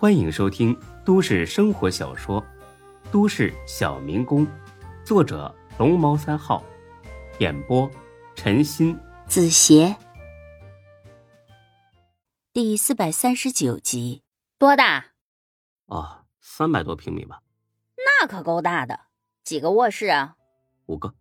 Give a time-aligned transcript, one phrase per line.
[0.00, 0.74] 欢迎收听
[1.04, 2.40] 都市生活小说
[3.12, 4.46] 《都市小民工》，
[5.04, 6.64] 作者龙猫三号，
[7.38, 7.86] 演播
[8.34, 9.94] 陈鑫、子邪，
[12.50, 14.22] 第四百三十九集。
[14.58, 15.04] 多大？
[15.88, 17.42] 啊，三百多平米吧。
[17.98, 18.98] 那可够大的。
[19.44, 20.34] 几个卧室啊？
[20.86, 21.14] 五个。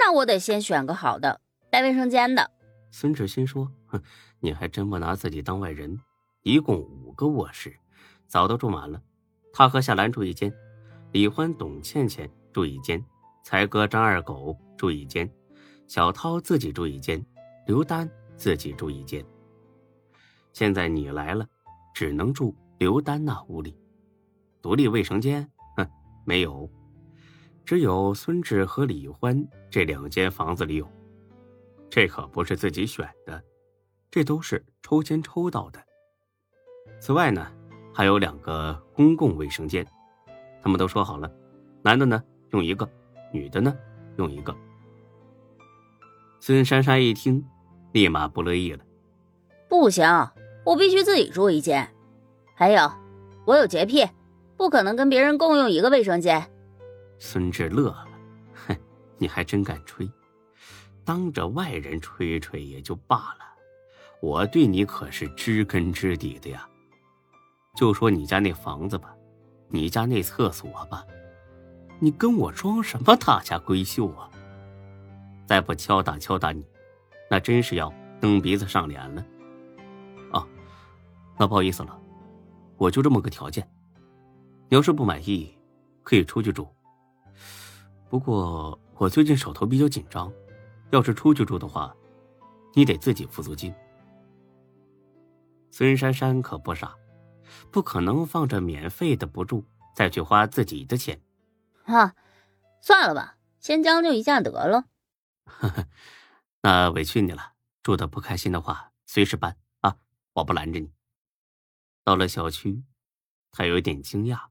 [0.00, 1.40] 那我得先选个好的，
[1.70, 2.50] 带卫生间的。
[2.90, 4.02] 孙志新说：“哼，
[4.40, 6.00] 你还真不拿自己当外人。
[6.42, 7.78] 一共五个卧室，
[8.26, 9.02] 早都住满了。
[9.52, 10.52] 他和夏兰住一间，
[11.12, 13.02] 李欢、董倩倩住一间，
[13.42, 15.30] 才哥、张二狗住一间，
[15.86, 17.24] 小涛自己住一间，
[17.66, 19.24] 刘丹自己住一间。
[20.52, 21.46] 现在你来了，
[21.94, 23.78] 只能住刘丹那屋里。
[24.60, 25.88] 独立卫生间，哼，
[26.24, 26.68] 没有。”
[27.64, 30.88] 只有孙志和李欢这两间房子里有，
[31.90, 33.42] 这可不是自己选的，
[34.08, 35.84] 这都是抽签抽到的。
[37.00, 37.52] 此外呢，
[37.96, 39.86] 还有两个公共卫生间，
[40.62, 41.32] 他们都说好了，
[41.80, 42.86] 男的呢用一个，
[43.32, 43.74] 女的呢
[44.18, 44.54] 用一个。
[46.38, 47.42] 孙珊珊一听，
[47.92, 48.84] 立马不乐意了
[49.66, 50.04] ：“不行，
[50.62, 51.90] 我必须自己住一间。
[52.54, 52.92] 还有，
[53.46, 54.06] 我有洁癖，
[54.58, 56.46] 不可能跟别人共用一个卫生间。”
[57.18, 58.08] 孙志乐了，
[58.66, 58.76] 哼，
[59.16, 60.06] 你还真敢吹！
[61.02, 63.38] 当着外人吹吹也就罢了，
[64.20, 66.68] 我对你可是知根知底的呀。
[67.76, 69.14] 就说你家那房子吧，
[69.68, 71.04] 你家那厕所吧，
[72.00, 74.30] 你跟我装什么大家闺秀啊？
[75.46, 76.66] 再不敲打敲打你，
[77.30, 79.24] 那真是要蹬鼻子上脸了。
[80.32, 80.48] 啊，
[81.38, 82.00] 那不好意思了，
[82.78, 83.68] 我就这么个条件，
[84.68, 85.54] 你要是不满意，
[86.02, 86.66] 可以出去住。
[88.08, 90.32] 不过我最近手头比较紧张，
[90.90, 91.94] 要是出去住的话，
[92.72, 93.72] 你得自己付租金。
[95.70, 96.94] 孙珊珊可不傻，
[97.70, 101.20] 不可能放着免费的不住，再去花自己的钱。
[101.84, 102.14] 啊，
[102.80, 104.84] 算了吧，先将就一下得了。
[105.44, 105.86] 呵呵，
[106.62, 107.52] 那委屈你了。
[107.82, 109.96] 住的不开心的话，随时搬啊，
[110.32, 110.90] 我不拦着你。
[112.04, 112.82] 到了小区，
[113.50, 114.46] 他有点惊讶。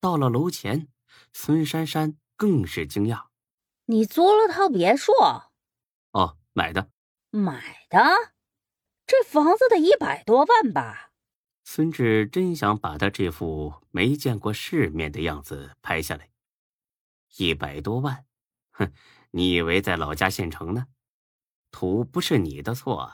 [0.00, 0.88] 到了楼前，
[1.32, 2.16] 孙珊珊。
[2.34, 3.26] 更是惊讶，
[3.84, 5.12] 你租了套别墅？
[6.10, 6.90] 哦，买的。
[7.30, 8.00] 买的？
[9.06, 11.11] 这房子得一百多万吧？
[11.64, 16.28] 孙志真想把他这副没见过世面的样子拍下来。
[17.36, 18.26] 一百多万？
[18.72, 18.92] 哼，
[19.30, 20.86] 你以为在老家县城呢？
[21.70, 23.10] 土不是你的错，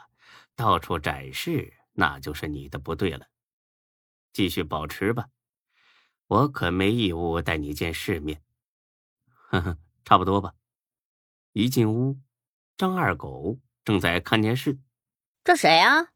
[0.57, 3.27] 到处展示那就是你的不对了。
[4.33, 5.29] 继续保持吧，
[6.27, 8.43] 我可没义务带你见世面。
[9.29, 10.55] 呵呵，差不多吧。
[11.53, 12.21] 一进屋，
[12.77, 14.79] 张二狗正在看电视。
[15.45, 16.09] 这谁啊？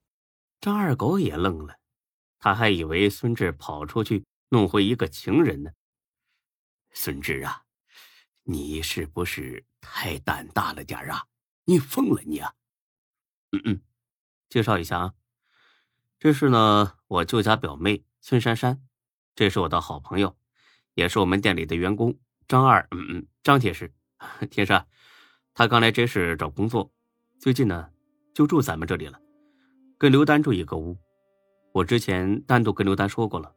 [0.61, 1.79] 张二狗也愣了，
[2.43, 5.71] 他还以为孙志跑出去弄回一个情人呢。
[6.91, 7.63] 孙志啊，
[8.43, 11.27] 你是不是太胆大了点啊？
[11.67, 12.53] 你疯了你啊！
[13.53, 13.81] 嗯嗯，
[14.49, 15.15] 介绍一下啊，
[16.19, 18.83] 这是呢我舅家表妹孙珊珊，
[19.37, 20.37] 这是我的好朋友，
[20.95, 22.19] 也是我们店里的员工。
[22.49, 23.95] 张二，嗯嗯，张铁石，
[24.51, 24.85] 铁石，
[25.55, 26.93] 他刚来这市找工作，
[27.39, 27.93] 最近呢
[28.35, 29.21] 就住咱们这里了，
[29.97, 30.99] 跟刘丹住一个屋。
[31.73, 33.55] 我之前单独跟刘丹说过了。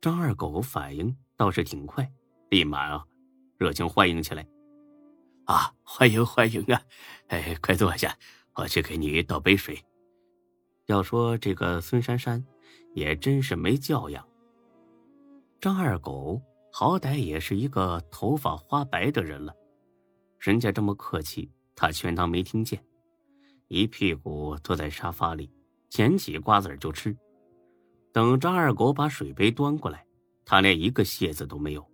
[0.00, 2.08] 张二狗反应倒是挺快，
[2.50, 3.04] 立马啊
[3.56, 4.46] 热情欢迎起来。
[5.46, 6.80] 啊，欢迎欢迎啊！
[7.28, 8.16] 哎，快坐下，
[8.54, 9.78] 我去给你倒杯水。
[10.86, 12.44] 要说这个孙珊珊，
[12.94, 14.26] 也真是没教养。
[15.60, 16.40] 张二狗。
[16.70, 19.52] 好歹也是一个头发花白的人了，
[20.38, 22.78] 人家这么客气，他全当没听见，
[23.68, 25.50] 一屁股坐在沙发里，
[25.88, 27.16] 捡起瓜子就吃。
[28.12, 30.06] 等张二狗把水杯端过来，
[30.44, 31.86] 他连一个谢字都没有。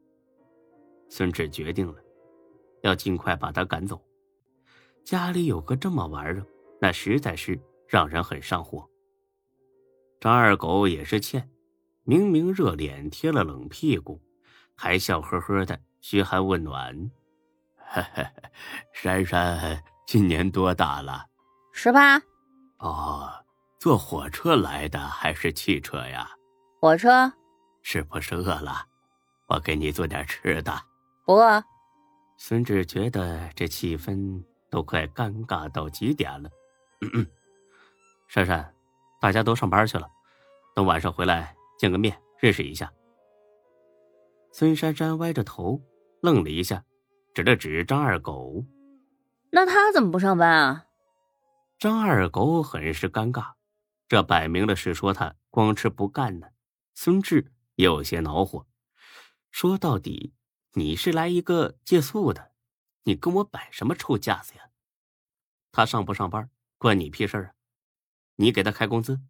[1.09, 2.01] 孙志决定了，
[2.83, 4.03] 要尽快把他赶走。
[5.05, 6.47] 家里有个这么玩意儿，
[6.81, 8.89] 那实在是让人很上火。
[10.19, 11.51] 张二狗也是欠，
[12.05, 14.21] 明明热脸贴了冷屁股。
[14.77, 17.11] 还笑呵呵的嘘寒问暖，
[18.93, 21.27] 珊珊今年多大了？
[21.73, 22.19] 十八。
[22.79, 23.44] 哦，
[23.85, 26.27] 坐火车来的还是汽车呀？
[26.81, 27.31] 火车。
[27.83, 28.87] 是不是饿了？
[29.47, 30.73] 我给你做点吃的。
[31.27, 31.63] 不饿。
[32.39, 36.49] 孙志觉得这气氛都快尴尬到极点了。
[37.03, 37.27] 嗯嗯，
[38.27, 38.75] 珊珊，
[39.21, 40.09] 大家都上班去了，
[40.75, 42.91] 等晚上回来见个面，认识一下。
[44.51, 45.79] 孙珊珊歪着头，
[46.23, 46.83] 愣了一下，
[47.35, 48.65] 指了指张二狗
[49.53, 50.87] ：“那他怎么不上班啊？”
[51.79, 53.53] 张二狗很是尴尬，
[54.15, 56.47] 这摆明了是说他光吃不干呢。
[56.95, 58.65] 孙志有些恼火，
[59.51, 60.33] 说到底，
[60.75, 62.53] 你是来一个借宿的，
[63.03, 64.71] 你跟我摆什么臭架子呀？
[65.73, 67.55] 他上不上班关你屁事啊？
[68.37, 69.21] 你给他开工资？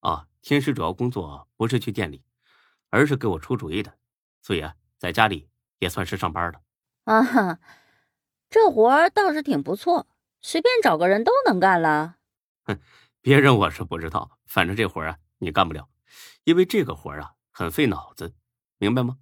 [0.00, 2.22] 啊，天师主要工作不是去店里，
[2.90, 3.96] 而是给我出主意的，
[4.42, 5.48] 所以啊，在家里
[5.78, 6.60] 也算是上班了。
[7.04, 7.58] 啊哈，
[8.50, 10.06] 这活儿倒是挺不错，
[10.42, 12.16] 随便找个人都能干了。
[12.64, 12.78] 哼，
[13.28, 15.90] 别人我是不知道，反正这活儿啊，你干不了，
[16.44, 18.34] 因为这个活儿啊很费脑子，
[18.78, 19.18] 明白吗？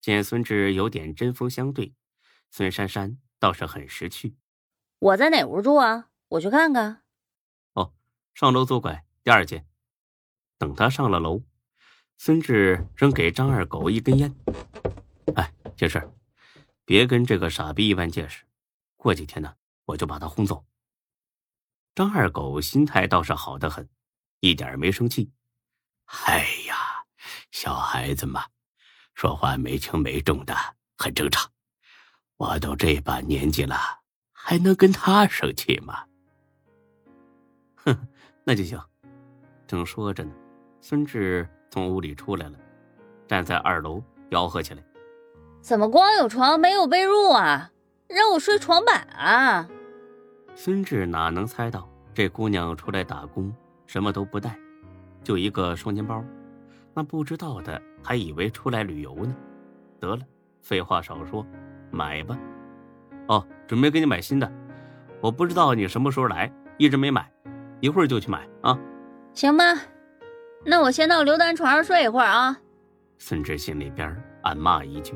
[0.00, 1.94] 见孙志有点针锋相对，
[2.50, 4.34] 孙珊珊倒是很识趣。
[4.98, 6.08] 我在哪屋住啊？
[6.30, 7.04] 我去看看。
[7.74, 7.92] 哦，
[8.34, 9.06] 上楼左拐。
[9.22, 9.64] 第二间，
[10.58, 11.44] 等他上了楼，
[12.16, 14.34] 孙志扔给张二狗一根烟。
[15.36, 16.10] 哎，这事
[16.84, 18.44] 别跟这个傻逼一般见识。
[18.96, 19.54] 过几天呢，
[19.84, 20.66] 我就把他轰走。
[21.96, 23.88] 张二狗心态倒是好的很，
[24.40, 25.32] 一点没生气。
[26.26, 26.76] 哎呀，
[27.50, 28.44] 小孩子嘛，
[29.14, 30.54] 说话没轻没重的，
[30.98, 31.50] 很正常。
[32.36, 33.78] 我都这把年纪了，
[34.30, 36.04] 还能跟他生气吗？
[37.76, 38.06] 哼，
[38.44, 38.78] 那就行。
[39.66, 40.30] 正说着呢，
[40.82, 42.58] 孙志从屋里出来了，
[43.26, 44.84] 站在二楼吆喝起来
[45.62, 47.70] ：“怎么光有床没有被褥啊？
[48.06, 49.66] 让我睡床板啊！”
[50.58, 53.54] 孙志哪能猜到这姑娘出来打工
[53.86, 54.58] 什么都不带，
[55.22, 56.24] 就一个双肩包，
[56.94, 59.36] 那不知道的还以为出来旅游呢。
[60.00, 60.22] 得了，
[60.62, 61.46] 废话少说，
[61.90, 62.38] 买吧。
[63.28, 64.50] 哦，准备给你买新的，
[65.20, 67.30] 我不知道你什么时候来，一直没买，
[67.80, 68.78] 一会儿就去买啊。
[69.34, 69.62] 行吧，
[70.64, 72.58] 那我先到刘丹床上睡一会儿啊。
[73.18, 75.12] 孙志心里边暗骂一句：“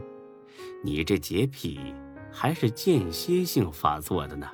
[0.85, 1.95] 你这洁癖
[2.31, 4.47] 还是间歇性发作的呢，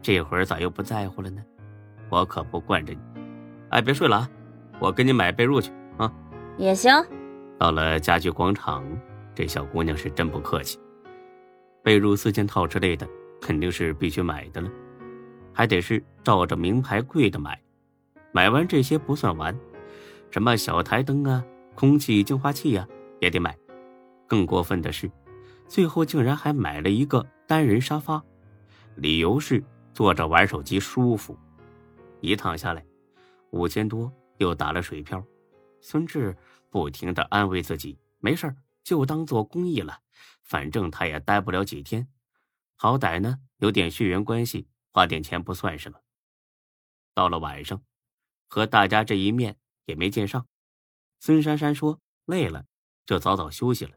[0.00, 1.42] 这会儿咋又不在乎了呢？
[2.10, 3.00] 我可不惯着你。
[3.70, 4.30] 哎，别睡了啊，
[4.80, 6.10] 我给你买被褥去啊。
[6.56, 6.92] 也行。
[7.58, 8.84] 到了家具广场，
[9.34, 10.78] 这小姑娘是真不客气，
[11.82, 13.06] 被褥、四件套之类的
[13.40, 14.70] 肯定是必须买的了，
[15.52, 17.60] 还得是照着名牌贵的买。
[18.32, 19.54] 买完这些不算完，
[20.30, 21.44] 什么小台灯啊、
[21.74, 22.86] 空气净化器呀
[23.20, 23.56] 也得买。
[24.26, 25.10] 更过分的是，
[25.66, 28.22] 最后竟然还买了一个单人沙发，
[28.94, 29.62] 理由是
[29.98, 31.36] 坐着玩手机舒服。
[32.20, 32.86] 一趟下来，
[33.50, 35.26] 五千多又打了水漂。
[35.80, 36.36] 孙志
[36.70, 38.54] 不停的安慰自己：“没事
[38.84, 40.00] 就当做公益了，
[40.44, 42.06] 反正他也待不了几天，
[42.76, 45.98] 好歹呢有点血缘关系，花点钱不算什么。”
[47.12, 47.82] 到了晚上。
[48.46, 50.46] 和大家这一面也没见上，
[51.18, 52.66] 孙珊珊说累了，
[53.04, 53.96] 就早早休息了。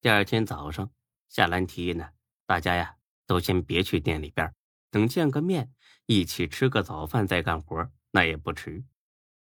[0.00, 0.88] 第二天早上，
[1.28, 2.10] 夏兰提议呢，
[2.46, 4.54] 大家呀都先别去店里边，
[4.92, 5.72] 等见个面，
[6.06, 8.84] 一起吃个早饭再干活，那也不迟。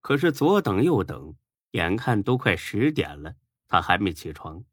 [0.02, 1.36] 可是左等右等，
[1.72, 3.36] 眼看都快十点了，
[3.68, 4.64] 他还没起床。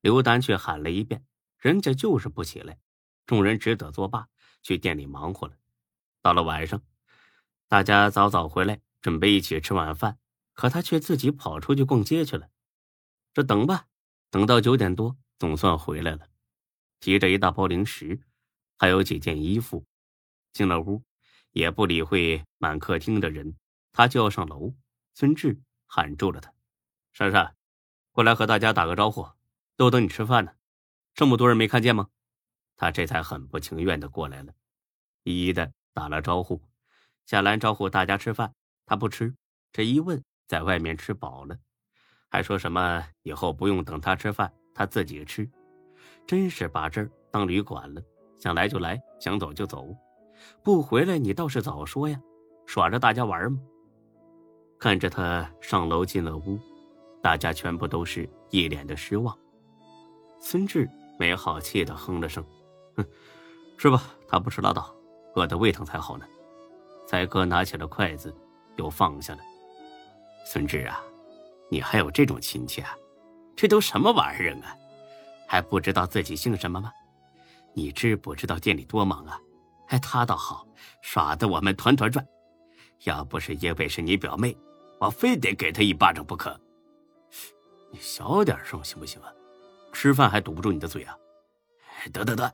[0.00, 1.24] 刘丹却喊了一遍，
[1.58, 2.78] 人家就是不起来，
[3.26, 4.28] 众人只得作罢，
[4.62, 5.54] 去店里忙活了。
[6.22, 6.82] 到了晚上。
[7.70, 10.18] 大家早早回来，准备一起吃晚饭，
[10.54, 12.48] 可他却自己跑出去逛街去了。
[13.34, 13.84] 这等吧，
[14.30, 16.28] 等到九点多，总算回来了，
[16.98, 18.22] 提着一大包零食，
[18.78, 19.84] 还有几件衣服，
[20.58, 21.04] 进了屋，
[21.52, 23.56] 也不理会满客厅的人，
[23.92, 24.74] 他就要上楼。
[25.14, 26.52] 孙志喊住了他
[27.14, 27.54] ：“珊珊，
[28.10, 29.24] 过来和大家打个招呼，
[29.76, 30.50] 都等你吃饭呢。
[31.14, 32.08] 这么多人没看见吗？”
[32.74, 34.52] 他这才很不情愿的过来了，
[35.22, 36.60] 一一的打了招呼。
[37.24, 38.52] 夏兰招呼大家吃饭，
[38.84, 39.32] 他不吃。
[39.70, 41.56] 这一问，在外面吃饱了，
[42.28, 45.48] 还说什么以后不用等他吃饭，他自己吃。
[46.26, 48.02] 真是把这儿当旅馆了，
[48.40, 49.96] 想来就来，想走就走，
[50.62, 52.20] 不回来你倒是早说呀，
[52.66, 53.58] 耍着大家玩吗？
[54.78, 56.58] 看着他上楼进了屋，
[57.22, 59.36] 大家全部都是一脸的失望。
[60.40, 62.44] 孙志没好气的哼了声
[62.96, 63.04] ：“哼，
[63.76, 64.94] 吃吧，他不吃拉倒，
[65.34, 66.24] 饿得胃疼才好呢。”
[67.08, 68.32] 才哥拿起了筷子，
[68.76, 69.40] 又放下了。
[70.44, 71.02] 孙志啊，
[71.70, 72.94] 你还有这种亲戚啊？
[73.56, 74.76] 这都什么玩意儿啊？
[75.48, 76.92] 还不知道自己姓什么吗？
[77.74, 79.40] 你知不知道店里多忙啊？
[79.88, 80.66] 哎，他倒好，
[81.02, 82.26] 耍得我们团团转。
[83.04, 84.56] 要不是因为是你表妹，
[84.98, 86.58] 我非得给他一巴掌不可。
[87.90, 89.32] 你小点声行不行啊？
[89.92, 91.16] 吃饭还堵不住你的嘴啊？
[92.12, 92.52] 得得得，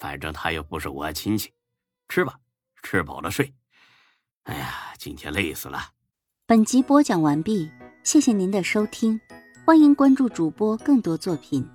[0.00, 1.52] 反正他又不是我亲戚，
[2.08, 2.38] 吃吧，
[2.82, 3.52] 吃饱了睡。
[4.44, 5.90] 哎呀，今天累死了。
[6.46, 7.70] 本集播讲完毕，
[8.02, 9.20] 谢谢您的收听，
[9.66, 11.68] 欢迎关注主播更多作品。